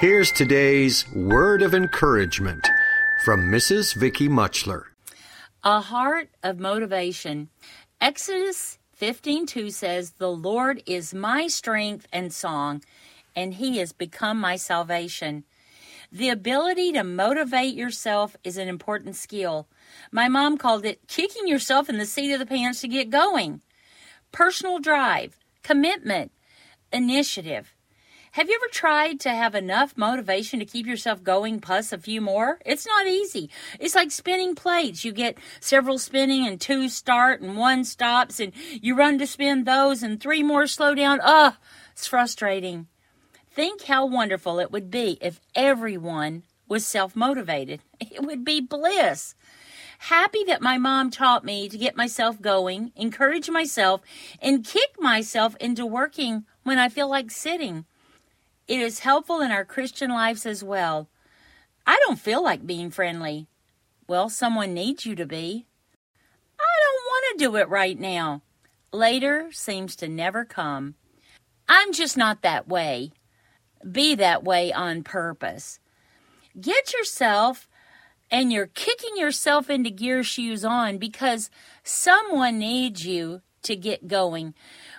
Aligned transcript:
Here's 0.00 0.30
today's 0.30 1.10
word 1.12 1.60
of 1.60 1.74
encouragement 1.74 2.64
from 3.24 3.50
Mrs. 3.50 3.96
Vicky 3.96 4.28
Mutchler. 4.28 4.84
A 5.64 5.80
heart 5.80 6.30
of 6.40 6.60
motivation. 6.60 7.48
Exodus 8.00 8.78
15:2 8.92 9.72
says, 9.72 10.12
"The 10.12 10.30
Lord 10.30 10.84
is 10.86 11.12
my 11.12 11.48
strength 11.48 12.06
and 12.12 12.32
song, 12.32 12.84
and 13.34 13.54
he 13.54 13.78
has 13.78 13.92
become 13.92 14.38
my 14.38 14.54
salvation." 14.54 15.42
The 16.12 16.28
ability 16.28 16.92
to 16.92 17.02
motivate 17.02 17.74
yourself 17.74 18.36
is 18.44 18.56
an 18.56 18.68
important 18.68 19.16
skill. 19.16 19.66
My 20.12 20.28
mom 20.28 20.58
called 20.58 20.84
it 20.84 21.08
kicking 21.08 21.48
yourself 21.48 21.88
in 21.88 21.98
the 21.98 22.06
seat 22.06 22.32
of 22.32 22.38
the 22.38 22.46
pants 22.46 22.82
to 22.82 22.88
get 22.88 23.10
going. 23.10 23.62
Personal 24.30 24.78
drive, 24.78 25.40
commitment, 25.64 26.30
initiative. 26.92 27.74
Have 28.32 28.48
you 28.48 28.56
ever 28.56 28.70
tried 28.70 29.20
to 29.20 29.30
have 29.30 29.54
enough 29.54 29.96
motivation 29.96 30.58
to 30.58 30.66
keep 30.66 30.86
yourself 30.86 31.22
going 31.22 31.60
plus 31.60 31.92
a 31.92 31.98
few 31.98 32.20
more? 32.20 32.58
It's 32.64 32.86
not 32.86 33.06
easy. 33.06 33.50
It's 33.80 33.94
like 33.94 34.10
spinning 34.10 34.54
plates. 34.54 35.04
You 35.04 35.12
get 35.12 35.38
several 35.60 35.98
spinning 35.98 36.46
and 36.46 36.60
two 36.60 36.88
start 36.88 37.40
and 37.40 37.56
one 37.56 37.84
stops 37.84 38.38
and 38.38 38.52
you 38.82 38.94
run 38.94 39.18
to 39.18 39.26
spin 39.26 39.64
those 39.64 40.02
and 40.02 40.20
three 40.20 40.42
more 40.42 40.66
slow 40.66 40.94
down. 40.94 41.20
Ugh, 41.22 41.54
it's 41.92 42.06
frustrating. 42.06 42.86
Think 43.50 43.84
how 43.84 44.04
wonderful 44.06 44.60
it 44.60 44.70
would 44.70 44.90
be 44.90 45.18
if 45.20 45.40
everyone 45.54 46.42
was 46.68 46.86
self 46.86 47.16
motivated. 47.16 47.80
It 48.00 48.22
would 48.22 48.44
be 48.44 48.60
bliss. 48.60 49.34
Happy 49.98 50.44
that 50.44 50.62
my 50.62 50.78
mom 50.78 51.10
taught 51.10 51.44
me 51.44 51.68
to 51.68 51.76
get 51.76 51.96
myself 51.96 52.40
going, 52.40 52.92
encourage 52.94 53.50
myself, 53.50 54.00
and 54.40 54.64
kick 54.64 55.00
myself 55.00 55.56
into 55.56 55.84
working 55.84 56.44
when 56.62 56.78
I 56.78 56.88
feel 56.88 57.10
like 57.10 57.32
sitting. 57.32 57.84
It 58.68 58.80
is 58.80 59.00
helpful 59.00 59.40
in 59.40 59.50
our 59.50 59.64
Christian 59.64 60.10
lives 60.10 60.44
as 60.44 60.62
well. 60.62 61.08
I 61.86 61.98
don't 62.06 62.20
feel 62.20 62.42
like 62.42 62.66
being 62.66 62.90
friendly. 62.90 63.48
Well, 64.06 64.28
someone 64.28 64.74
needs 64.74 65.06
you 65.06 65.14
to 65.16 65.24
be. 65.24 65.66
I 66.60 66.76
don't 66.84 67.04
want 67.06 67.24
to 67.38 67.44
do 67.44 67.56
it 67.56 67.68
right 67.70 67.98
now. 67.98 68.42
Later 68.92 69.50
seems 69.52 69.96
to 69.96 70.08
never 70.08 70.44
come. 70.44 70.96
I'm 71.66 71.94
just 71.94 72.16
not 72.16 72.42
that 72.42 72.68
way. 72.68 73.12
Be 73.90 74.14
that 74.16 74.44
way 74.44 74.70
on 74.70 75.02
purpose. 75.02 75.80
Get 76.60 76.92
yourself 76.92 77.68
and 78.30 78.52
you're 78.52 78.66
kicking 78.66 79.16
yourself 79.16 79.70
into 79.70 79.88
gear 79.88 80.22
shoes 80.22 80.64
on 80.64 80.98
because 80.98 81.50
someone 81.82 82.58
needs 82.58 83.06
you 83.06 83.40
to 83.62 83.76
get 83.76 84.08
going. 84.08 84.54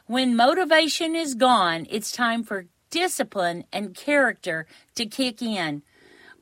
When 0.08 0.36
motivation 0.36 1.16
is 1.16 1.36
gone, 1.36 1.86
it's 1.90 2.12
time 2.12 2.44
for 2.44 2.66
discipline 2.90 3.64
and 3.72 3.96
character 3.96 4.66
to 4.96 5.06
kick 5.06 5.42
in. 5.42 5.84